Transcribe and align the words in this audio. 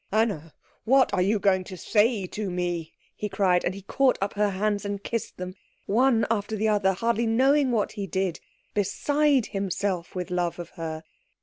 "Anna, 0.11 0.55
what 0.83 1.13
are 1.13 1.21
you 1.21 1.37
going 1.37 1.63
to 1.65 1.77
say 1.77 2.25
to 2.25 2.49
me?" 2.49 2.91
he 3.15 3.29
cried; 3.29 3.63
and 3.63 3.75
he 3.75 3.83
caught 3.83 4.17
up 4.19 4.33
her 4.33 4.49
hands 4.49 4.83
and 4.83 5.03
kissed 5.03 5.37
them 5.37 5.53
one 5.85 6.25
after 6.31 6.55
the 6.55 6.67
other, 6.69 6.93
hardly 6.93 7.27
knowing 7.27 7.69
what 7.69 7.91
he 7.91 8.07
did, 8.07 8.39
beside 8.73 9.45
himself 9.45 10.15
with 10.15 10.31
love 10.31 10.57
of 10.57 10.69
her. 10.69 11.03